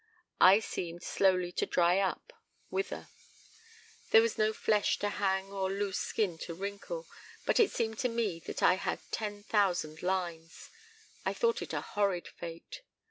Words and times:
I 0.39 0.61
seemed 0.61 1.03
slowly 1.03 1.51
to 1.51 1.67
dry 1.67 1.99
up 1.99 2.33
wither. 2.71 3.07
There 4.09 4.23
was 4.23 4.35
no 4.35 4.51
flesh 4.51 4.97
to 4.97 5.09
hang 5.09 5.51
or 5.53 5.69
loose 5.71 5.99
skin 5.99 6.39
to 6.39 6.55
wrinkle, 6.55 7.05
but 7.45 7.59
it 7.59 7.69
seemed 7.69 7.99
to 7.99 8.09
me 8.09 8.39
that 8.47 8.63
I 8.63 8.77
had 8.77 9.01
ten 9.11 9.43
thousand 9.43 10.01
lines. 10.01 10.71
I 11.23 11.35
thought 11.35 11.61
it 11.61 11.71
a 11.73 11.81
horrid 11.81 12.27
fate. 12.27 12.81